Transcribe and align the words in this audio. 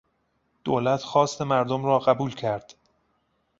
دولت 0.63 1.01
خواست 1.01 1.41
مردم 1.41 1.85
را 1.85 1.99
قبول 1.99 2.35
کرد. 2.35 2.75